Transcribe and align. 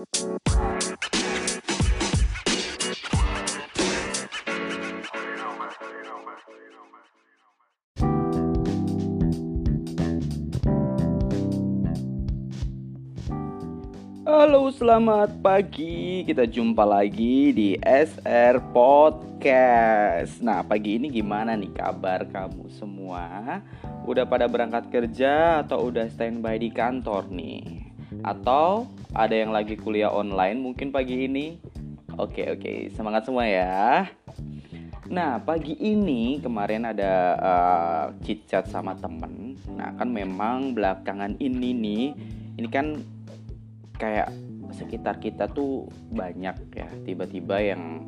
Halo, 0.00 0.16
selamat 14.72 15.36
pagi. 15.44 16.24
Kita 16.24 16.48
jumpa 16.48 16.88
lagi 16.88 17.52
di 17.52 17.76
SR 17.84 18.72
Podcast. 18.72 20.40
Nah, 20.40 20.64
pagi 20.64 20.96
ini 20.96 21.12
gimana 21.12 21.52
nih 21.52 21.76
kabar 21.76 22.24
kamu 22.24 22.72
semua? 22.72 23.60
Udah 24.08 24.24
pada 24.24 24.48
berangkat 24.48 24.88
kerja 24.88 25.60
atau 25.60 25.92
udah 25.92 26.08
standby 26.08 26.56
di 26.56 26.72
kantor 26.72 27.28
nih? 27.28 27.92
Atau 28.24 28.88
ada 29.14 29.34
yang 29.34 29.50
lagi 29.50 29.74
kuliah 29.74 30.10
online 30.10 30.62
mungkin 30.62 30.94
pagi 30.94 31.26
ini? 31.26 31.58
Oke, 32.18 32.46
oke. 32.52 32.92
Semangat 32.94 33.26
semua 33.26 33.46
ya. 33.48 34.06
Nah, 35.10 35.42
pagi 35.42 35.74
ini 35.74 36.38
kemarin 36.38 36.86
ada 36.86 37.12
uh, 37.42 38.04
chit 38.22 38.46
chat 38.46 38.70
sama 38.70 38.94
temen. 38.94 39.58
Nah, 39.74 39.90
kan 39.98 40.06
memang 40.06 40.70
belakangan 40.70 41.34
ini 41.42 41.74
nih, 41.74 42.04
ini 42.62 42.68
kan 42.70 43.02
kayak 43.98 44.30
sekitar 44.70 45.18
kita 45.18 45.50
tuh 45.50 45.90
banyak 46.14 46.56
ya 46.72 46.88
tiba-tiba 47.02 47.58
yang 47.58 48.06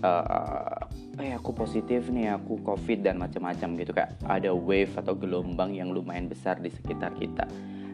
uh, 0.00 0.86
eh 1.18 1.34
aku 1.34 1.52
positif 1.52 2.08
nih 2.08 2.32
aku 2.36 2.62
covid 2.62 3.04
dan 3.04 3.18
macam-macam 3.18 3.68
gitu 3.76 3.92
kayak 3.92 4.14
ada 4.24 4.54
wave 4.54 4.92
atau 4.96 5.18
gelombang 5.18 5.74
yang 5.74 5.90
lumayan 5.90 6.30
besar 6.30 6.56
di 6.62 6.70
sekitar 6.70 7.12
kita 7.18 7.44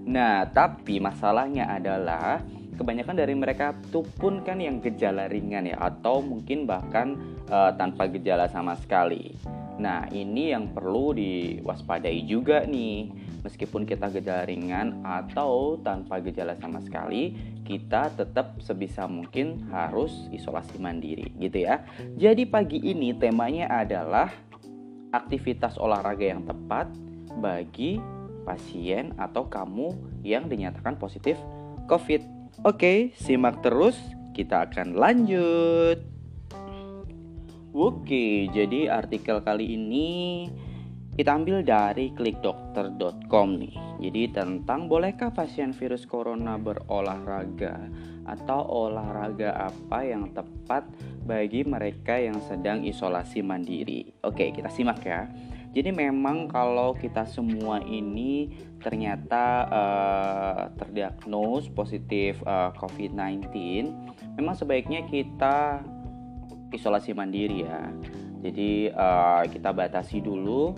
nah 0.02 0.47
tapi 0.48 0.98
masalahnya 0.98 1.70
adalah 1.70 2.42
kebanyakan 2.74 3.16
dari 3.16 3.34
mereka 3.37 3.77
tuh 3.92 4.02
pun 4.19 4.42
kan 4.42 4.59
yang 4.59 4.83
gejala 4.83 5.30
ringan 5.30 5.69
ya 5.70 5.78
atau 5.78 6.19
mungkin 6.25 6.67
bahkan 6.67 7.14
uh, 7.53 7.70
tanpa 7.78 8.11
gejala 8.11 8.50
sama 8.50 8.75
sekali 8.78 9.36
nah 9.78 10.05
ini 10.11 10.53
yang 10.53 10.73
perlu 10.75 11.14
diwaspadai 11.14 12.27
juga 12.27 12.67
nih 12.67 13.23
meskipun 13.42 13.83
kita 13.84 14.08
gejala 14.14 14.47
ringan 14.47 15.03
atau 15.03 15.77
tanpa 15.83 16.23
gejala 16.23 16.55
sama 16.58 16.78
sekali, 16.80 17.34
kita 17.67 18.14
tetap 18.14 18.58
sebisa 18.62 19.06
mungkin 19.11 19.67
harus 19.70 20.30
isolasi 20.30 20.78
mandiri 20.78 21.34
gitu 21.42 21.67
ya. 21.67 21.83
Jadi 22.17 22.47
pagi 22.47 22.78
ini 22.80 23.12
temanya 23.19 23.69
adalah 23.69 24.30
aktivitas 25.12 25.77
olahraga 25.77 26.25
yang 26.25 26.47
tepat 26.47 26.89
bagi 27.36 28.00
pasien 28.53 29.17
atau 29.17 29.48
kamu 29.48 30.20
yang 30.20 30.53
dinyatakan 30.53 31.00
positif 31.00 31.41
COVID. 31.89 32.20
Oke, 32.69 33.17
simak 33.17 33.64
terus, 33.64 33.97
kita 34.36 34.69
akan 34.69 34.92
lanjut. 34.92 36.05
Oke, 37.73 38.53
jadi 38.53 38.92
artikel 38.92 39.41
kali 39.41 39.80
ini 39.80 40.11
kita 41.17 41.41
ambil 41.41 41.64
dari 41.64 42.12
klikdokter.com 42.12 43.48
nih. 43.56 43.77
Jadi 44.05 44.23
tentang 44.36 44.92
bolehkah 44.92 45.33
pasien 45.33 45.73
virus 45.73 46.05
corona 46.05 46.61
berolahraga 46.61 47.89
atau 48.28 48.89
olahraga 48.89 49.73
apa 49.73 50.05
yang 50.05 50.33
tepat 50.36 50.84
bagi 51.25 51.64
mereka 51.64 52.20
yang 52.20 52.36
sedang 52.45 52.84
isolasi 52.84 53.41
mandiri. 53.41 54.12
Oke, 54.20 54.53
kita 54.53 54.69
simak 54.69 55.00
ya. 55.05 55.28
Jadi 55.73 55.89
memang 55.89 56.53
kalau 56.53 56.92
kita 56.92 57.25
semua 57.25 57.81
ini 57.81 58.53
ternyata 58.84 59.45
uh, 59.73 60.62
terdiagnos 60.77 61.73
positif 61.73 62.37
uh, 62.45 62.69
eh, 62.69 62.70
COVID-19, 62.77 63.48
memang 64.37 64.53
sebaiknya 64.53 65.09
kita 65.09 65.81
isolasi 66.77 67.17
mandiri 67.17 67.64
ya. 67.64 67.89
Jadi 68.45 68.92
uh, 68.92 69.48
kita 69.48 69.73
batasi 69.73 70.20
dulu 70.20 70.77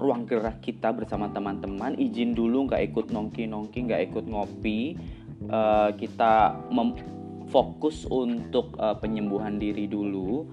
ruang 0.00 0.24
gerak 0.24 0.64
kita 0.64 0.90
bersama 0.96 1.28
teman-teman 1.30 1.92
izin 2.00 2.32
dulu 2.32 2.66
nggak 2.66 2.90
ikut 2.90 3.12
nongki-nongki 3.12 3.84
nggak 3.84 4.02
ikut 4.10 4.24
ngopi 4.32 4.96
uh, 5.52 5.92
kita 5.92 6.56
fokus 7.52 8.08
untuk 8.08 8.72
uh, 8.80 8.96
penyembuhan 8.96 9.60
diri 9.60 9.84
dulu 9.84 10.48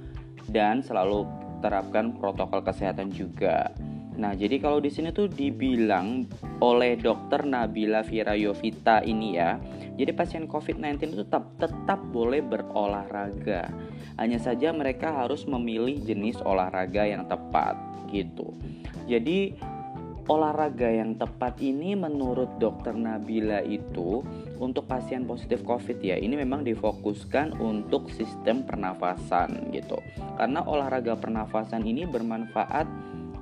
dan 0.51 0.83
selalu 0.83 1.46
terapkan 1.59 2.15
protokol 2.15 2.61
kesehatan 2.63 3.09
juga. 3.13 3.71
Nah, 4.17 4.33
jadi 4.33 4.57
kalau 4.57 4.81
di 4.81 4.89
sini 4.89 5.13
tuh 5.13 5.29
dibilang 5.29 6.25
oleh 6.57 6.97
dokter 6.97 7.45
Nabila 7.45 8.01
Virayovita 8.01 9.05
ini 9.05 9.37
ya, 9.37 9.61
jadi 9.93 10.09
pasien 10.09 10.49
COVID-19 10.49 11.13
itu 11.13 11.21
tetap 11.21 11.53
tetap 11.61 12.01
boleh 12.09 12.41
berolahraga. 12.41 13.69
Hanya 14.17 14.41
saja 14.41 14.73
mereka 14.73 15.13
harus 15.13 15.45
memilih 15.45 16.01
jenis 16.01 16.41
olahraga 16.41 17.05
yang 17.05 17.29
tepat 17.29 17.77
gitu. 18.09 18.57
Jadi 19.05 19.53
olahraga 20.27 20.91
yang 20.91 21.15
tepat 21.15 21.59
ini 21.63 21.95
menurut 21.95 22.59
dokter 22.59 22.91
Nabila 22.91 23.63
itu 23.63 24.23
untuk 24.59 24.87
pasien 24.87 25.23
positif 25.23 25.63
COVID 25.63 26.03
ya 26.03 26.19
ini 26.19 26.35
memang 26.35 26.67
difokuskan 26.67 27.59
untuk 27.63 28.11
sistem 28.11 28.67
pernafasan 28.67 29.71
gitu 29.71 29.97
karena 30.35 30.63
olahraga 30.67 31.15
pernafasan 31.15 31.87
ini 31.87 32.03
bermanfaat 32.03 32.85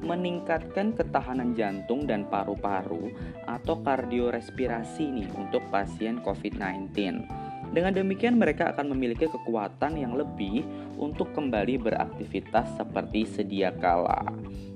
meningkatkan 0.05 0.93
ketahanan 0.93 1.57
jantung 1.57 2.05
dan 2.05 2.29
paru-paru 2.29 3.09
atau 3.49 3.81
kardiorespirasi 3.81 5.03
nih 5.09 5.29
untuk 5.33 5.65
pasien 5.73 6.21
COVID-19. 6.21 7.25
Dengan 7.71 7.95
demikian 7.95 8.37
mereka 8.37 8.71
akan 8.75 8.93
memiliki 8.93 9.25
kekuatan 9.29 9.97
yang 9.97 10.13
lebih 10.13 10.63
untuk 10.95 11.33
kembali 11.35 11.81
beraktivitas 11.81 12.77
seperti 12.77 13.25
sedia 13.27 13.73
kala. 13.75 14.21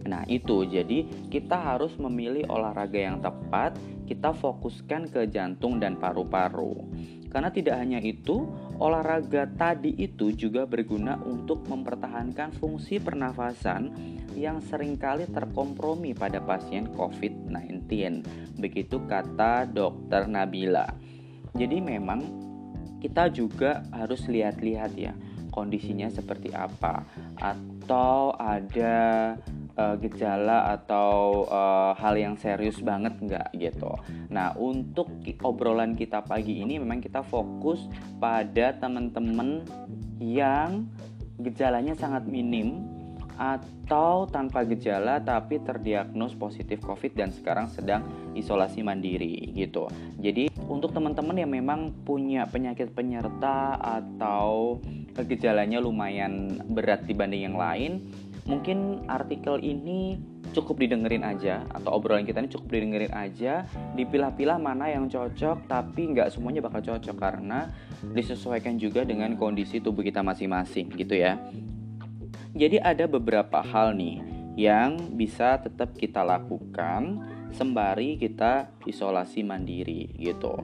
Nah, 0.09 0.23
itu 0.25 0.65
jadi 0.65 1.05
kita 1.29 1.53
harus 1.53 1.93
memilih 1.99 2.49
olahraga 2.49 2.97
yang 2.97 3.21
tepat, 3.21 3.77
kita 4.09 4.33
fokuskan 4.33 5.11
ke 5.11 5.29
jantung 5.29 5.77
dan 5.77 5.99
paru-paru. 5.99 6.87
Karena 7.29 7.53
tidak 7.53 7.77
hanya 7.77 8.01
itu, 8.01 8.49
olahraga 8.81 9.45
tadi 9.53 9.93
itu 10.01 10.33
juga 10.33 10.65
berguna 10.65 11.21
untuk 11.21 11.61
mempertahankan 11.69 12.57
fungsi 12.57 12.97
pernafasan 12.97 13.93
yang 14.33 14.57
sering 14.65 14.97
kali 14.97 15.29
terkompromi 15.29 16.17
pada 16.17 16.41
pasien 16.41 16.89
COVID-19. 16.97 17.85
Begitu 18.57 18.97
kata 19.05 19.69
dokter 19.69 20.25
Nabila. 20.25 20.89
Jadi 21.53 21.77
memang 21.77 22.48
kita 22.99 23.31
juga 23.31 23.83
harus 23.95 24.27
lihat-lihat 24.27 24.93
ya 24.95 25.15
kondisinya 25.49 26.07
seperti 26.13 26.53
apa 26.53 27.03
atau 27.41 28.31
ada 28.37 29.33
uh, 29.75 29.95
gejala 29.97 30.77
atau 30.77 31.43
uh, 31.49 31.91
hal 31.97 32.15
yang 32.15 32.35
serius 32.37 32.79
banget 32.79 33.17
nggak 33.19 33.49
gitu. 33.57 33.91
Nah 34.29 34.53
untuk 34.55 35.09
obrolan 35.41 35.97
kita 35.97 36.21
pagi 36.21 36.61
ini 36.61 36.77
memang 36.77 37.01
kita 37.01 37.25
fokus 37.25 37.89
pada 38.21 38.77
teman-teman 38.77 39.65
yang 40.21 40.85
gejalanya 41.39 41.95
sangat 41.95 42.27
minim 42.27 42.85
atau 43.39 44.27
tanpa 44.27 44.67
gejala 44.67 45.23
tapi 45.23 45.63
terdiagnos 45.63 46.35
positif 46.35 46.83
COVID 46.83 47.15
dan 47.15 47.31
sekarang 47.31 47.71
sedang 47.71 48.03
isolasi 48.35 48.83
mandiri 48.83 49.55
gitu. 49.55 49.87
Jadi 50.19 50.48
untuk 50.69 50.93
teman-teman 50.93 51.33
yang 51.33 51.49
memang 51.49 51.91
punya 52.05 52.45
penyakit 52.45 52.93
penyerta 52.93 53.75
atau 53.81 54.77
gejalanya 55.17 55.81
lumayan 55.81 56.61
berat 56.69 57.09
dibanding 57.09 57.49
yang 57.49 57.57
lain, 57.57 58.13
mungkin 58.45 59.03
artikel 59.09 59.57
ini 59.59 60.21
cukup 60.53 60.81
didengerin 60.81 61.25
aja 61.25 61.65
atau 61.73 61.97
obrolan 61.97 62.25
kita 62.25 62.41
ini 62.41 62.49
cukup 62.49 62.73
didengerin 62.73 63.13
aja 63.13 63.69
dipilah-pilah 63.93 64.57
mana 64.57 64.89
yang 64.89 65.05
cocok 65.05 65.69
tapi 65.69 66.09
nggak 66.09 66.33
semuanya 66.33 66.65
bakal 66.65 66.81
cocok 66.81 67.17
karena 67.17 67.69
disesuaikan 68.17 68.81
juga 68.81 69.05
dengan 69.05 69.37
kondisi 69.37 69.77
tubuh 69.77 70.01
kita 70.01 70.25
masing-masing 70.25 70.89
gitu 70.97 71.17
ya. 71.17 71.37
Jadi 72.57 72.81
ada 72.81 73.05
beberapa 73.05 73.61
hal 73.61 73.93
nih 73.93 74.25
yang 74.57 74.97
bisa 75.13 75.61
tetap 75.61 75.93
kita 75.93 76.25
lakukan 76.25 77.21
sembari 77.53 78.19
kita 78.19 78.81
isolasi 78.85 79.45
mandiri 79.45 80.09
gitu 80.17 80.59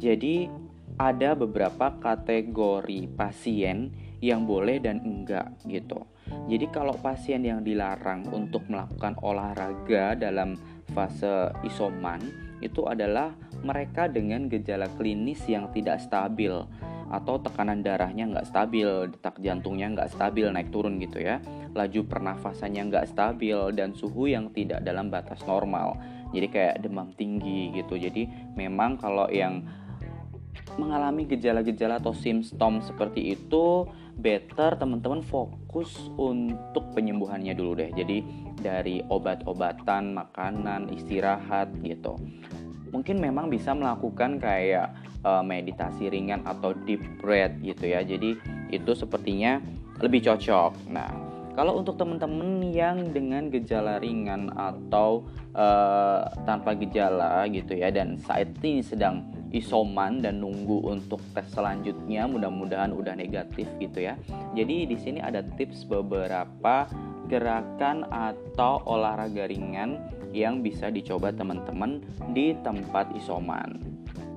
jadi 0.00 0.50
ada 0.96 1.36
beberapa 1.36 1.92
kategori 2.00 3.12
pasien 3.16 3.92
yang 4.24 4.48
boleh 4.48 4.80
dan 4.80 5.04
enggak 5.04 5.52
gitu 5.68 6.06
jadi 6.50 6.66
kalau 6.72 6.96
pasien 6.98 7.46
yang 7.46 7.62
dilarang 7.62 8.26
untuk 8.32 8.66
melakukan 8.66 9.14
olahraga 9.22 10.16
dalam 10.18 10.58
fase 10.90 11.52
isoman 11.62 12.18
itu 12.64 12.88
adalah 12.88 13.36
mereka 13.60 14.08
dengan 14.08 14.48
gejala 14.48 14.88
klinis 14.96 15.44
yang 15.44 15.68
tidak 15.70 16.00
stabil 16.00 16.52
atau 17.06 17.38
tekanan 17.38 17.86
darahnya 17.86 18.26
nggak 18.26 18.48
stabil, 18.50 19.10
detak 19.14 19.38
jantungnya 19.38 19.86
nggak 19.94 20.10
stabil 20.10 20.50
naik 20.50 20.74
turun 20.74 20.98
gitu 20.98 21.22
ya, 21.22 21.38
laju 21.74 22.00
pernafasannya 22.02 22.82
nggak 22.90 23.06
stabil 23.06 23.58
dan 23.78 23.94
suhu 23.94 24.26
yang 24.26 24.50
tidak 24.50 24.82
dalam 24.82 25.06
batas 25.06 25.38
normal. 25.46 25.94
Jadi 26.34 26.46
kayak 26.50 26.82
demam 26.82 27.12
tinggi 27.14 27.74
gitu. 27.74 27.98
Jadi 27.98 28.26
memang 28.54 28.98
kalau 28.98 29.30
yang 29.30 29.62
mengalami 30.76 31.24
gejala-gejala 31.24 32.02
atau 32.02 32.12
simptom 32.12 32.84
seperti 32.84 33.32
itu 33.38 33.88
better 34.16 34.80
teman-teman 34.80 35.20
fokus 35.20 35.92
untuk 36.16 36.92
penyembuhannya 36.96 37.52
dulu 37.52 37.76
deh. 37.76 37.90
Jadi 37.92 38.24
dari 38.60 39.04
obat-obatan 39.06 40.16
makanan 40.16 40.92
istirahat 40.92 41.72
gitu. 41.84 42.16
Mungkin 42.90 43.20
memang 43.20 43.52
bisa 43.52 43.76
melakukan 43.76 44.40
kayak 44.40 44.96
uh, 45.26 45.44
meditasi 45.44 46.08
ringan 46.08 46.40
atau 46.48 46.72
deep 46.86 47.02
breath 47.20 47.56
gitu 47.60 47.92
ya. 47.92 48.00
Jadi 48.00 48.40
itu 48.72 48.92
sepertinya 48.96 49.60
lebih 50.00 50.24
cocok. 50.24 50.72
Nah 50.92 51.25
kalau 51.56 51.80
untuk 51.80 51.96
teman-teman 51.96 52.60
yang 52.68 53.16
dengan 53.16 53.48
gejala 53.48 53.96
ringan 53.96 54.52
atau 54.52 55.24
uh, 55.56 56.28
tanpa 56.44 56.76
gejala 56.76 57.48
gitu 57.48 57.72
ya 57.72 57.88
dan 57.88 58.20
saat 58.20 58.52
ini 58.60 58.84
sedang 58.84 59.24
isoman 59.56 60.20
dan 60.20 60.44
nunggu 60.44 60.84
untuk 60.84 61.16
tes 61.32 61.48
selanjutnya 61.48 62.28
mudah-mudahan 62.28 62.92
udah 62.92 63.16
negatif 63.16 63.64
gitu 63.80 64.04
ya. 64.04 64.20
Jadi 64.52 64.84
di 64.84 64.96
sini 65.00 65.24
ada 65.24 65.40
tips 65.40 65.88
beberapa 65.88 66.84
gerakan 67.24 68.04
atau 68.12 68.84
olahraga 68.84 69.48
ringan 69.48 70.12
yang 70.36 70.60
bisa 70.60 70.92
dicoba 70.92 71.32
teman-teman 71.32 72.04
di 72.36 72.52
tempat 72.60 73.08
isoman. 73.16 73.80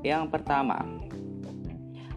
Yang 0.07 0.39
pertama, 0.39 0.87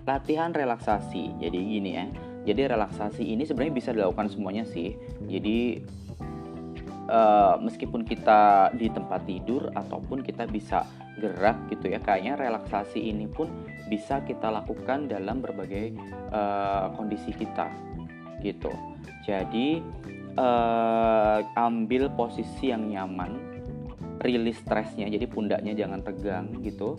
latihan 0.06 0.54
relaksasi. 0.54 1.42
Jadi 1.42 1.58
gini 1.58 1.90
ya 1.90 2.06
jadi 2.42 2.74
relaksasi 2.74 3.22
ini 3.22 3.46
sebenarnya 3.46 3.74
bisa 3.74 3.90
dilakukan 3.94 4.26
semuanya 4.26 4.66
sih. 4.66 4.98
Jadi 5.30 5.78
uh, 7.06 7.54
meskipun 7.62 8.02
kita 8.02 8.74
di 8.74 8.90
tempat 8.90 9.22
tidur 9.26 9.70
ataupun 9.74 10.26
kita 10.26 10.50
bisa 10.50 10.82
gerak 11.22 11.54
gitu 11.70 11.92
ya 11.92 12.02
kayaknya 12.02 12.34
relaksasi 12.34 12.98
ini 12.98 13.30
pun 13.30 13.46
bisa 13.86 14.24
kita 14.26 14.50
lakukan 14.50 15.06
dalam 15.06 15.38
berbagai 15.38 15.94
uh, 16.34 16.90
kondisi 16.98 17.30
kita 17.30 17.70
gitu. 18.42 18.74
Jadi 19.22 19.78
uh, 20.34 21.38
ambil 21.54 22.10
posisi 22.10 22.74
yang 22.74 22.90
nyaman 22.90 23.38
rilis 24.22 24.58
stresnya 24.62 25.10
jadi 25.10 25.26
pundaknya 25.26 25.74
jangan 25.74 26.02
tegang 26.02 26.46
gitu 26.62 26.94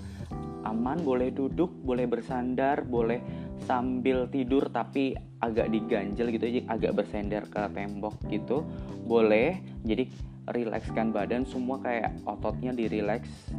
aman 0.64 1.00
boleh 1.04 1.30
duduk 1.30 1.70
boleh 1.84 2.08
bersandar 2.08 2.84
boleh 2.88 3.20
sambil 3.64 4.28
tidur 4.28 4.68
tapi 4.72 5.16
agak 5.40 5.72
diganjel 5.72 6.32
gitu 6.32 6.46
aja 6.48 6.62
agak 6.72 6.92
bersender 7.00 7.44
ke 7.48 7.64
tembok 7.76 8.16
gitu. 8.32 8.64
Boleh 9.04 9.60
jadi 9.84 10.08
rilekskan 10.52 11.16
badan 11.16 11.48
semua 11.48 11.80
kayak 11.80 12.12
ototnya 12.28 12.76
dirileks 12.76 13.52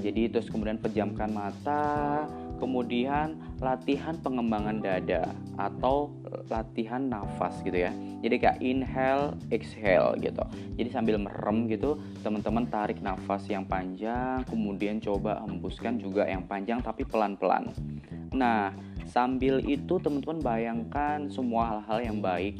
jadi 0.00 0.28
terus 0.28 0.52
kemudian 0.52 0.76
pejamkan 0.76 1.32
mata 1.32 2.24
kemudian 2.58 3.38
latihan 3.58 4.14
pengembangan 4.18 4.78
dada 4.82 5.30
atau 5.58 6.10
latihan 6.50 7.02
nafas 7.02 7.60
gitu 7.62 7.86
ya. 7.86 7.92
Jadi 8.24 8.40
kayak 8.40 8.58
inhale 8.64 9.36
exhale 9.52 10.16
gitu. 10.20 10.44
Jadi 10.80 10.88
sambil 10.88 11.16
merem 11.20 11.68
gitu 11.68 12.00
teman-teman 12.24 12.64
tarik 12.68 13.04
nafas 13.04 13.44
yang 13.52 13.68
panjang 13.68 14.40
kemudian 14.48 14.98
coba 14.98 15.44
hembuskan 15.44 16.00
juga 16.00 16.24
yang 16.24 16.44
panjang 16.48 16.80
tapi 16.80 17.04
pelan-pelan. 17.04 17.70
Nah 18.32 18.72
sambil 19.04 19.60
itu 19.62 20.00
teman-teman 20.00 20.40
bayangkan 20.40 21.28
semua 21.28 21.76
hal-hal 21.76 22.00
yang 22.00 22.18
baik 22.24 22.58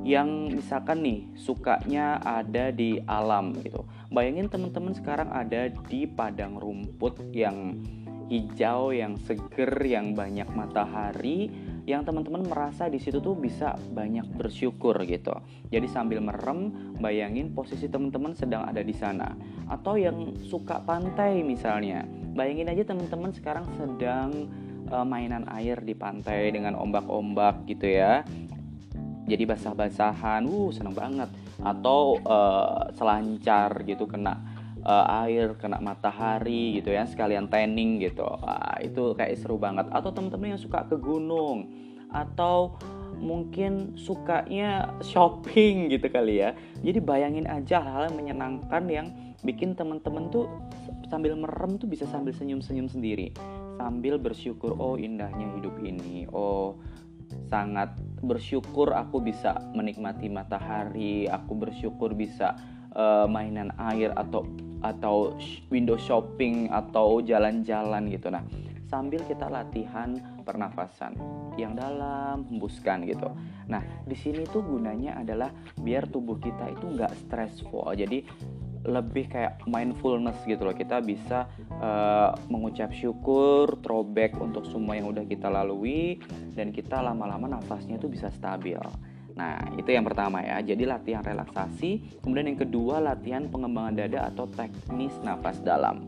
yang 0.00 0.48
misalkan 0.48 1.04
nih 1.04 1.20
sukanya 1.36 2.16
ada 2.24 2.72
di 2.72 2.96
alam 3.04 3.52
gitu. 3.60 3.84
Bayangin 4.08 4.48
teman-teman 4.48 4.96
sekarang 4.96 5.28
ada 5.28 5.68
di 5.88 6.08
padang 6.08 6.56
rumput 6.56 7.20
yang 7.36 7.76
hijau, 8.28 8.94
yang 8.94 9.18
seger, 9.22 9.72
yang 9.82 10.12
banyak 10.12 10.46
matahari, 10.54 11.50
yang 11.82 12.06
teman-teman 12.06 12.46
merasa 12.46 12.86
di 12.86 13.02
situ 13.02 13.18
tuh 13.18 13.34
bisa 13.34 13.74
banyak 13.90 14.26
bersyukur 14.38 14.94
gitu. 15.02 15.34
Jadi 15.70 15.86
sambil 15.90 16.22
merem, 16.22 16.70
bayangin 17.02 17.50
posisi 17.50 17.90
teman-teman 17.90 18.38
sedang 18.38 18.62
ada 18.68 18.84
di 18.84 18.94
sana. 18.94 19.34
Atau 19.66 19.98
yang 19.98 20.38
suka 20.46 20.78
pantai 20.86 21.42
misalnya, 21.42 22.06
bayangin 22.38 22.70
aja 22.70 22.94
teman-teman 22.94 23.34
sekarang 23.34 23.66
sedang 23.74 24.46
uh, 24.94 25.02
mainan 25.02 25.48
air 25.50 25.82
di 25.82 25.96
pantai 25.96 26.54
dengan 26.54 26.78
ombak-ombak 26.78 27.66
gitu 27.66 27.90
ya. 27.90 28.22
Jadi 29.26 29.42
basah-basahan, 29.46 30.46
uh 30.46 30.70
seneng 30.70 30.94
banget. 30.94 31.30
Atau 31.62 32.18
uh, 32.26 32.90
selancar 32.94 33.86
gitu 33.86 34.06
kena 34.06 34.51
uh, 34.82 35.26
air 35.26 35.54
kena 35.58 35.78
matahari 35.78 36.78
gitu 36.78 36.90
ya 36.94 37.06
sekalian 37.06 37.48
tanning 37.48 38.02
gitu. 38.02 38.26
Wah, 38.26 38.78
itu 38.82 39.14
kayak 39.14 39.38
seru 39.38 39.58
banget. 39.58 39.88
Atau 39.90 40.10
teman-teman 40.14 40.54
yang 40.54 40.62
suka 40.62 40.86
ke 40.86 40.98
gunung. 40.98 41.70
Atau 42.12 42.76
mungkin 43.22 43.94
sukanya 43.94 44.98
shopping 45.00 45.90
gitu 45.94 46.06
kali 46.10 46.42
ya. 46.42 46.58
Jadi 46.82 46.98
bayangin 46.98 47.46
aja 47.46 47.78
hal, 47.78 48.10
-hal 48.10 48.12
menyenangkan 48.12 48.84
yang 48.90 49.06
bikin 49.46 49.74
teman-teman 49.78 50.30
tuh 50.30 50.50
sambil 51.10 51.34
merem 51.34 51.78
tuh 51.78 51.86
bisa 51.86 52.06
sambil 52.10 52.34
senyum-senyum 52.34 52.90
sendiri. 52.90 53.30
Sambil 53.78 54.18
bersyukur 54.18 54.74
oh 54.76 54.98
indahnya 54.98 55.50
hidup 55.58 55.78
ini. 55.82 56.26
Oh 56.30 56.78
sangat 57.48 57.96
bersyukur 58.20 58.92
aku 58.92 59.20
bisa 59.24 59.56
menikmati 59.72 60.28
matahari. 60.28 61.28
Aku 61.28 61.56
bersyukur 61.56 62.12
bisa 62.12 62.56
uh, 62.92 63.26
mainan 63.28 63.72
air 63.92 64.12
atau 64.16 64.44
atau 64.82 65.38
window 65.70 65.96
shopping 65.96 66.68
atau 66.68 67.22
jalan-jalan 67.22 68.10
gitu. 68.10 68.28
Nah 68.28 68.44
sambil 68.92 69.24
kita 69.24 69.48
latihan 69.48 70.20
pernafasan 70.44 71.16
yang 71.56 71.72
dalam 71.72 72.44
hembuskan 72.52 73.08
gitu. 73.08 73.32
Nah 73.70 73.80
di 74.04 74.12
sini 74.12 74.44
tuh 74.44 74.60
gunanya 74.60 75.16
adalah 75.16 75.48
biar 75.80 76.12
tubuh 76.12 76.36
kita 76.36 76.76
itu 76.76 76.92
nggak 76.92 77.16
stressful. 77.24 77.88
Jadi 77.96 78.20
lebih 78.82 79.30
kayak 79.30 79.62
mindfulness 79.64 80.36
gitu 80.44 80.66
loh. 80.66 80.74
Kita 80.74 80.98
bisa 81.00 81.46
uh, 81.78 82.34
mengucap 82.50 82.90
syukur 82.90 83.78
throwback 83.80 84.34
untuk 84.36 84.66
semua 84.66 84.98
yang 84.98 85.08
udah 85.08 85.24
kita 85.24 85.46
lalui 85.46 86.18
dan 86.52 86.74
kita 86.74 86.98
lama-lama 86.98 87.48
nafasnya 87.48 87.96
tuh 87.96 88.10
bisa 88.10 88.28
stabil 88.34 88.78
Nah, 89.34 89.58
itu 89.80 89.90
yang 89.92 90.04
pertama 90.04 90.44
ya. 90.44 90.60
Jadi 90.60 90.84
latihan 90.84 91.24
relaksasi, 91.24 92.20
kemudian 92.20 92.52
yang 92.52 92.60
kedua 92.60 93.00
latihan 93.00 93.48
pengembangan 93.48 94.04
dada 94.04 94.20
atau 94.32 94.44
teknis 94.48 95.12
nafas 95.24 95.60
dalam. 95.64 96.04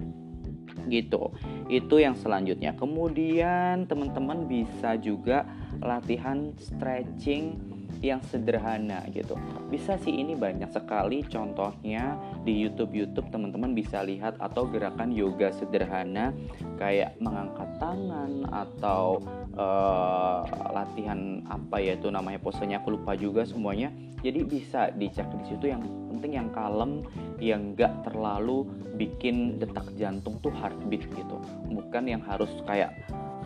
Gitu. 0.89 1.33
Itu 1.73 1.97
yang 1.97 2.13
selanjutnya. 2.13 2.77
Kemudian 2.77 3.89
teman-teman 3.89 4.45
bisa 4.45 5.01
juga 5.01 5.49
latihan 5.81 6.53
stretching 6.61 7.74
yang 8.01 8.23
sederhana 8.31 9.05
gitu. 9.13 9.37
Bisa 9.69 10.01
sih 10.01 10.11
ini 10.11 10.35
banyak 10.35 10.71
sekali 10.73 11.23
contohnya 11.27 12.19
di 12.43 12.55
YouTube 12.55 12.95
YouTube 12.95 13.29
teman-teman 13.31 13.77
bisa 13.77 14.03
lihat 14.03 14.39
atau 14.41 14.67
gerakan 14.67 15.13
yoga 15.13 15.53
sederhana 15.55 16.35
kayak 16.81 17.19
mengangkat 17.21 17.69
tangan 17.79 18.47
atau 18.51 19.21
uh, 19.55 20.43
latihan 20.73 21.45
apa 21.47 21.79
ya 21.79 21.95
itu 21.95 22.09
namanya 22.11 22.41
posenya 22.41 22.81
aku 22.81 22.99
lupa 22.99 23.15
juga 23.15 23.47
semuanya. 23.47 23.93
Jadi 24.25 24.41
bisa 24.41 24.89
dicek 24.97 25.29
di 25.37 25.45
situ 25.53 25.69
yang 25.69 25.85
penting 26.09 26.41
yang 26.41 26.49
kalem 26.57 27.05
yang 27.37 27.77
gak 27.77 28.09
terlalu 28.09 28.65
bikin 28.97 29.61
detak 29.61 29.85
jantung 30.01 30.41
tuh 30.41 30.55
heartbeat 30.55 31.05
gitu. 31.13 31.37
Bukan 31.69 32.09
yang 32.09 32.25
harus 32.25 32.49
kayak 32.65 32.97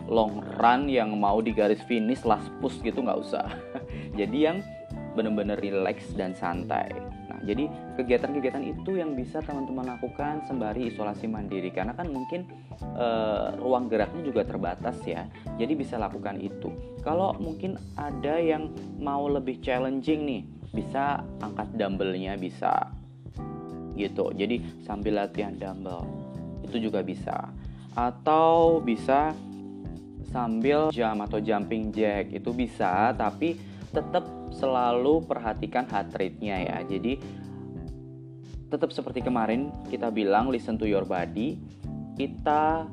long 0.09 0.41
run 0.57 0.89
yang 0.89 1.13
mau 1.13 1.37
di 1.39 1.53
garis 1.53 1.79
finish 1.85 2.25
last 2.25 2.49
push 2.57 2.81
gitu 2.81 3.05
nggak 3.05 3.21
usah 3.21 3.45
jadi 4.19 4.37
yang 4.51 4.57
benar-benar 5.15 5.59
relax 5.63 6.11
dan 6.17 6.35
santai. 6.35 6.91
Nah 7.29 7.39
jadi 7.45 7.71
kegiatan-kegiatan 7.95 8.63
itu 8.65 8.99
yang 8.99 9.15
bisa 9.15 9.39
teman-teman 9.43 9.95
lakukan 9.95 10.43
sembari 10.47 10.91
isolasi 10.91 11.25
mandiri. 11.29 11.71
Karena 11.71 11.95
kan 11.95 12.11
mungkin 12.11 12.49
uh, 12.95 13.55
ruang 13.59 13.87
geraknya 13.87 14.21
juga 14.25 14.43
terbatas 14.43 14.99
ya. 15.05 15.27
Jadi 15.55 15.73
bisa 15.77 15.95
lakukan 15.95 16.39
itu. 16.39 16.71
Kalau 17.05 17.35
mungkin 17.37 17.79
ada 17.95 18.37
yang 18.37 18.73
mau 18.99 19.29
lebih 19.29 19.63
challenging 19.63 20.25
nih 20.25 20.41
bisa 20.73 21.23
angkat 21.41 21.69
dumbbellnya 21.77 22.35
bisa. 22.35 22.91
Gitu. 23.95 24.31
Jadi 24.35 24.85
sambil 24.87 25.19
latihan 25.19 25.55
dumbbell 25.55 26.05
itu 26.65 26.89
juga 26.89 27.01
bisa. 27.03 27.49
Atau 27.97 28.79
bisa 28.79 29.33
sambil 30.29 30.93
jump 30.93 31.25
atau 31.25 31.41
jumping 31.41 31.89
jack 31.89 32.29
itu 32.29 32.53
bisa. 32.53 33.11
Tapi 33.17 33.68
tetap 33.89 34.25
selalu 34.53 35.25
perhatikan 35.25 35.85
heart 35.89 36.13
rate-nya 36.15 36.57
ya. 36.65 36.77
Jadi 36.85 37.17
tetap 38.69 38.93
seperti 38.93 39.25
kemarin 39.25 39.73
kita 39.89 40.13
bilang 40.13 40.53
listen 40.53 40.77
to 40.77 40.85
your 40.85 41.05
body. 41.05 41.57
Kita 42.13 42.85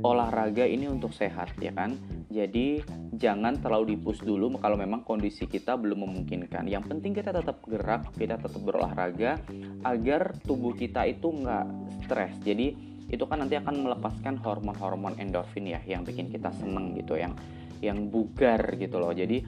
olahraga 0.00 0.64
ini 0.64 0.88
untuk 0.88 1.12
sehat 1.12 1.52
ya 1.60 1.74
kan? 1.76 1.92
Jadi 2.32 2.80
jangan 3.20 3.60
terlalu 3.60 3.94
dipus 3.94 4.24
dulu 4.24 4.56
kalau 4.56 4.80
memang 4.80 5.04
kondisi 5.04 5.44
kita 5.44 5.76
belum 5.76 6.08
memungkinkan. 6.08 6.64
Yang 6.64 6.88
penting 6.88 7.12
kita 7.12 7.28
tetap 7.28 7.60
gerak 7.68 8.08
kita 8.16 8.40
tetap 8.40 8.60
berolahraga 8.64 9.36
agar 9.84 10.32
tubuh 10.48 10.72
kita 10.72 11.04
itu 11.04 11.28
nggak 11.28 11.66
stres. 12.08 12.32
Jadi 12.40 12.92
itu 13.12 13.24
kan 13.28 13.44
nanti 13.44 13.60
akan 13.60 13.84
melepaskan 13.84 14.40
hormon-hormon 14.40 15.20
endorfin 15.20 15.68
ya 15.68 15.84
yang 15.84 16.00
bikin 16.08 16.32
kita 16.32 16.48
seneng 16.56 16.96
gitu 16.96 17.20
yang 17.20 17.36
yang 17.84 18.08
bugar 18.08 18.80
gitu 18.80 18.96
loh. 18.96 19.12
Jadi 19.12 19.44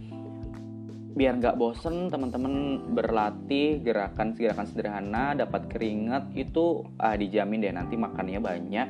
biar 1.15 1.39
nggak 1.39 1.55
bosen 1.55 2.11
teman-teman 2.11 2.83
berlatih 2.91 3.79
gerakan 3.87 4.35
gerakan 4.35 4.67
sederhana 4.67 5.39
dapat 5.39 5.71
keringat 5.71 6.35
itu 6.35 6.83
ah, 6.99 7.15
dijamin 7.15 7.63
deh 7.63 7.71
nanti 7.71 7.95
makannya 7.95 8.43
banyak 8.43 8.89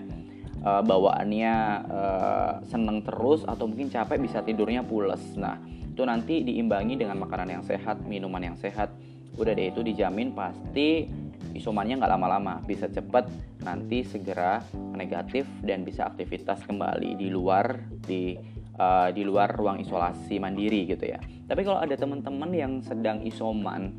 uh, 0.64 0.82
bawaannya 0.82 1.54
uh, 1.86 2.52
seneng 2.66 3.04
terus 3.04 3.44
atau 3.44 3.68
mungkin 3.68 3.92
capek 3.92 4.18
bisa 4.18 4.40
tidurnya 4.40 4.82
pules. 4.82 5.20
Nah 5.36 5.60
itu 5.68 6.02
nanti 6.02 6.42
diimbangi 6.42 6.98
dengan 6.98 7.20
makanan 7.22 7.60
yang 7.60 7.64
sehat 7.64 8.02
minuman 8.08 8.42
yang 8.42 8.56
sehat. 8.58 8.90
Udah 9.36 9.52
deh 9.52 9.70
itu 9.70 9.84
dijamin 9.84 10.32
pasti 10.32 11.06
isomannya 11.54 12.00
nggak 12.00 12.12
lama-lama. 12.16 12.64
Bisa 12.64 12.88
cepat 12.88 13.28
nanti 13.62 14.02
segera 14.02 14.64
negatif 14.96 15.46
dan 15.62 15.84
bisa 15.84 16.08
aktivitas 16.08 16.64
kembali 16.64 17.20
di 17.20 17.28
luar 17.30 17.84
di 18.02 18.34
uh, 18.80 19.12
di 19.12 19.22
luar 19.22 19.52
ruang 19.54 19.78
isolasi 19.84 20.40
mandiri 20.40 20.88
gitu 20.88 21.04
ya. 21.04 21.20
Tapi 21.44 21.60
kalau 21.62 21.78
ada 21.80 21.94
teman-teman 21.94 22.50
yang 22.52 22.72
sedang 22.80 23.20
isoman 23.24 23.92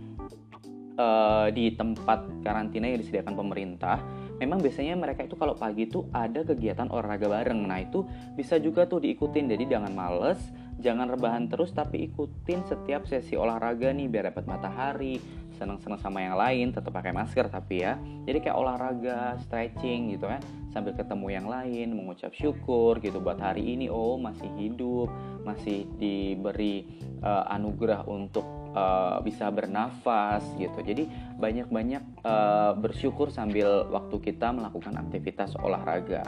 uh, 0.98 1.48
di 1.54 1.74
tempat 1.78 2.26
karantina 2.42 2.90
yang 2.90 3.00
disediakan 3.00 3.36
pemerintah, 3.38 4.02
memang 4.42 4.60
biasanya 4.60 4.98
mereka 4.98 5.24
itu 5.28 5.38
kalau 5.38 5.54
pagi 5.54 5.86
itu 5.86 6.08
ada 6.12 6.42
kegiatan 6.42 6.90
olahraga 6.90 7.30
bareng. 7.30 7.62
Nah 7.70 7.86
itu 7.86 8.04
bisa 8.34 8.58
juga 8.58 8.90
tuh 8.90 9.04
diikutin. 9.06 9.52
Jadi 9.52 9.70
jangan 9.70 9.94
males, 9.94 10.42
jangan 10.82 11.06
rebahan 11.12 11.46
terus, 11.52 11.70
tapi 11.70 12.10
ikutin 12.10 12.66
setiap 12.66 13.06
sesi 13.06 13.38
olahraga 13.38 13.94
nih 13.94 14.10
biar 14.10 14.34
dapat 14.34 14.46
matahari, 14.50 15.22
senang-senang 15.56 16.00
sama 16.00 16.20
yang 16.22 16.36
lain 16.36 16.76
tetap 16.76 16.92
pakai 16.92 17.16
masker 17.16 17.48
tapi 17.48 17.82
ya 17.82 17.96
jadi 18.28 18.44
kayak 18.44 18.58
olahraga 18.60 19.40
stretching 19.48 20.14
gitu 20.14 20.28
kan 20.28 20.44
sambil 20.70 20.92
ketemu 20.92 21.28
yang 21.32 21.48
lain 21.48 21.96
mengucap 21.96 22.36
syukur 22.36 23.00
gitu 23.00 23.24
buat 23.24 23.40
hari 23.40 23.64
ini 23.64 23.88
oh 23.88 24.20
masih 24.20 24.52
hidup 24.60 25.08
masih 25.46 25.86
diberi 26.02 26.90
uh, 27.22 27.46
anugerah 27.54 28.04
untuk 28.10 28.44
uh, 28.74 29.22
bisa 29.22 29.48
bernafas 29.54 30.44
gitu. 30.58 30.82
Jadi 30.82 31.08
banyak-banyak 31.38 32.26
uh, 32.26 32.74
bersyukur 32.76 33.30
sambil 33.30 33.88
waktu 33.94 34.18
kita 34.20 34.52
melakukan 34.52 34.98
aktivitas 34.98 35.54
olahraga. 35.62 36.26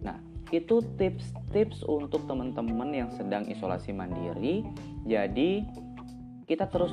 Nah 0.00 0.16
itu 0.50 0.82
tips-tips 0.98 1.86
untuk 1.86 2.26
teman-teman 2.26 2.90
yang 2.90 3.10
sedang 3.14 3.46
isolasi 3.46 3.94
mandiri. 3.94 4.66
Jadi 5.06 5.66
kita 6.50 6.66
terus 6.66 6.90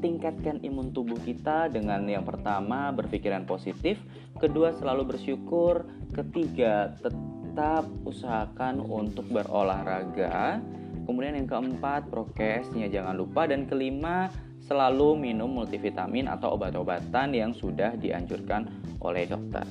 tingkatkan 0.00 0.60
imun 0.64 0.92
tubuh 0.96 1.20
kita 1.20 1.68
dengan 1.68 2.08
yang 2.08 2.24
pertama 2.24 2.88
berpikiran 2.96 3.44
positif, 3.44 4.00
kedua 4.40 4.72
selalu 4.72 5.16
bersyukur, 5.16 5.84
ketiga 6.16 6.96
tetap 7.04 7.84
usahakan 8.08 8.80
untuk 8.80 9.28
berolahraga, 9.28 10.60
kemudian 11.06 11.38
yang 11.38 11.48
keempat 11.48 12.10
prokesnya 12.10 12.90
jangan 12.90 13.14
lupa 13.14 13.46
dan 13.46 13.64
kelima 13.64 14.28
selalu 14.66 15.14
minum 15.14 15.46
multivitamin 15.46 16.26
atau 16.26 16.58
obat-obatan 16.58 17.30
yang 17.30 17.54
sudah 17.54 17.94
dianjurkan 17.94 18.66
oleh 18.98 19.30
dokter. 19.30 19.62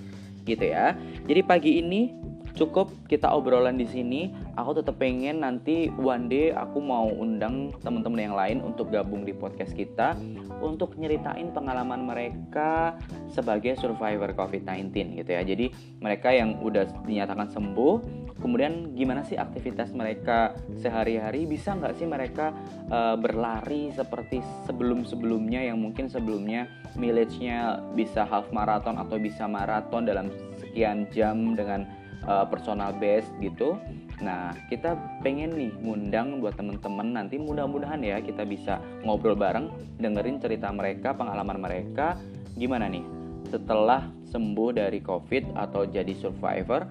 Gitu 0.47 0.71
ya. 0.71 0.95
Jadi 1.27 1.41
pagi 1.43 1.83
ini 1.83 2.15
cukup 2.55 2.89
kita 3.11 3.29
obrolan 3.29 3.75
di 3.75 3.85
sini. 3.85 4.31
Aku 4.55 4.71
tetap 4.71 4.97
pengen 4.97 5.43
nanti 5.43 5.91
one 5.99 6.31
day 6.31 6.55
aku 6.55 6.79
mau 6.79 7.05
undang 7.11 7.75
teman-teman 7.83 8.21
yang 8.23 8.35
lain 8.35 8.57
untuk 8.63 8.89
gabung 8.89 9.27
di 9.27 9.35
podcast 9.35 9.75
kita 9.75 10.15
untuk 10.63 10.95
nyeritain 10.95 11.51
pengalaman 11.51 12.07
mereka 12.07 12.95
sebagai 13.27 13.75
survivor 13.75 14.31
COVID-19 14.31 15.19
gitu 15.19 15.31
ya. 15.35 15.43
Jadi 15.43 15.69
mereka 15.99 16.31
yang 16.31 16.63
udah 16.63 16.87
dinyatakan 17.03 17.51
sembuh, 17.51 17.93
kemudian 18.39 18.95
gimana 18.95 19.27
sih 19.27 19.35
aktivitas 19.35 19.91
mereka 19.91 20.55
sehari-hari? 20.79 21.43
Bisa 21.43 21.75
nggak 21.75 21.99
sih 21.99 22.07
mereka 22.07 22.55
uh, 22.87 23.19
berlari 23.19 23.91
seperti 23.91 24.39
sebelum-sebelumnya 24.63 25.67
yang 25.67 25.83
mungkin 25.83 26.07
sebelumnya 26.07 26.71
mileage-nya 26.95 27.83
bisa 27.91 28.23
half 28.23 28.47
marathon 28.55 28.95
atau 28.95 29.19
bisa 29.19 29.43
maraton 29.51 30.07
dalam 30.07 30.31
sekian 30.55 31.11
jam 31.11 31.59
dengan 31.59 32.04
uh, 32.27 32.45
personal 32.49 32.93
base 32.97 33.25
gitu. 33.39 33.79
Nah, 34.21 34.55
kita 34.71 34.95
pengen 35.21 35.55
nih 35.55 35.71
ngundang 35.83 36.39
buat 36.39 36.55
temen-temen 36.55 37.15
nanti 37.15 37.35
mudah-mudahan 37.35 37.99
ya 37.99 38.23
kita 38.23 38.47
bisa 38.47 38.79
ngobrol 39.03 39.35
bareng, 39.35 39.71
dengerin 39.99 40.39
cerita 40.39 40.71
mereka, 40.71 41.11
pengalaman 41.15 41.59
mereka, 41.59 42.15
gimana 42.55 42.87
nih 42.87 43.03
setelah 43.51 44.09
sembuh 44.31 44.69
dari 44.75 44.99
COVID 45.03 45.55
atau 45.55 45.85
jadi 45.85 46.11
survivor, 46.15 46.87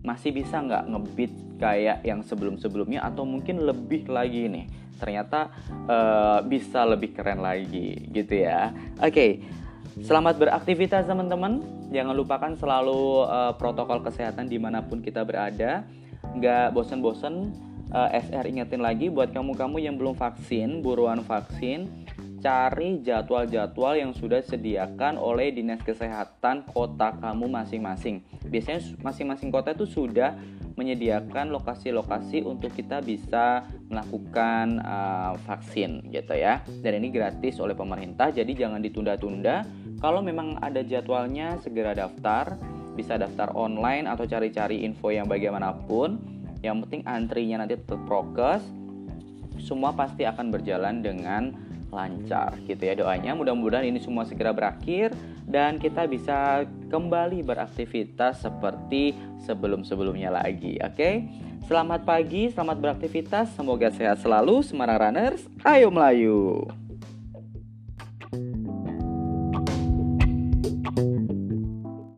masih 0.00 0.32
bisa 0.32 0.60
nggak 0.60 0.84
ngebit 0.90 1.32
kayak 1.60 2.00
yang 2.08 2.24
sebelum-sebelumnya 2.24 3.04
atau 3.04 3.28
mungkin 3.28 3.60
lebih 3.68 4.08
lagi 4.08 4.48
nih 4.48 4.66
ternyata 5.00 5.48
uh, 5.88 6.44
bisa 6.44 6.84
lebih 6.84 7.16
keren 7.16 7.40
lagi 7.40 8.08
gitu 8.12 8.44
ya 8.44 8.72
oke 9.00 9.12
okay. 9.12 9.40
Selamat 9.98 10.38
beraktivitas 10.38 11.10
teman-teman. 11.10 11.66
Jangan 11.90 12.14
lupakan 12.14 12.54
selalu 12.54 13.26
uh, 13.26 13.58
protokol 13.58 13.98
kesehatan 14.06 14.46
di 14.46 14.54
mana 14.54 14.86
pun 14.86 15.02
kita 15.02 15.26
berada. 15.26 15.82
Nggak 16.30 16.70
bosen-bosen. 16.70 17.50
Uh, 17.90 18.06
eh, 18.14 18.22
SR 18.22 18.46
ingetin 18.46 18.78
lagi 18.78 19.10
buat 19.10 19.34
kamu-kamu 19.34 19.82
yang 19.82 19.98
belum 19.98 20.14
vaksin, 20.14 20.78
buruan 20.78 21.26
vaksin. 21.26 22.06
Cari 22.38 23.02
jadwal-jadwal 23.02 23.98
yang 23.98 24.14
sudah 24.14 24.38
disediakan 24.38 25.18
oleh 25.18 25.50
dinas 25.50 25.82
kesehatan 25.82 26.70
kota 26.70 27.18
kamu 27.18 27.50
masing-masing. 27.50 28.22
Biasanya 28.46 28.94
masing-masing 29.02 29.50
kota 29.50 29.74
itu 29.74 29.90
sudah 29.90 30.38
menyediakan 30.78 31.50
lokasi-lokasi 31.50 32.46
untuk 32.46 32.72
kita 32.72 33.02
bisa 33.02 33.68
melakukan 33.90 34.80
uh, 34.80 35.34
vaksin 35.44 36.06
gitu 36.14 36.32
ya. 36.38 36.62
Dan 36.80 37.02
ini 37.02 37.10
gratis 37.10 37.58
oleh 37.58 37.74
pemerintah, 37.74 38.30
jadi 38.30 38.48
jangan 38.54 38.80
ditunda-tunda. 38.80 39.79
Kalau 40.00 40.24
memang 40.24 40.56
ada 40.64 40.80
jadwalnya 40.80 41.60
segera 41.60 41.92
daftar, 41.92 42.56
bisa 42.96 43.20
daftar 43.20 43.52
online 43.52 44.08
atau 44.08 44.24
cari-cari 44.24 44.80
info 44.80 45.12
yang 45.12 45.28
bagaimanapun. 45.28 46.16
Yang 46.64 46.88
penting 46.88 47.02
antrinya 47.04 47.56
nanti 47.60 47.76
tetap 47.76 48.00
prokes. 48.08 48.64
Semua 49.60 49.92
pasti 49.92 50.24
akan 50.24 50.48
berjalan 50.48 51.04
dengan 51.04 51.52
lancar 51.92 52.56
gitu 52.64 52.80
ya 52.80 52.96
doanya. 52.96 53.36
Mudah-mudahan 53.36 53.84
ini 53.84 54.00
semua 54.00 54.24
segera 54.24 54.56
berakhir 54.56 55.12
dan 55.44 55.76
kita 55.76 56.08
bisa 56.08 56.64
kembali 56.88 57.44
beraktivitas 57.44 58.40
seperti 58.40 59.12
sebelum-sebelumnya 59.44 60.32
lagi. 60.32 60.80
Oke. 60.80 60.96
Okay? 60.96 61.14
Selamat 61.68 62.08
pagi, 62.08 62.48
selamat 62.50 62.76
beraktivitas. 62.80 63.52
Semoga 63.52 63.92
sehat 63.92 64.18
selalu 64.24 64.64
Semarang 64.64 65.12
Runners. 65.12 65.44
Ayo 65.62 65.92
Melayu. 65.92 66.66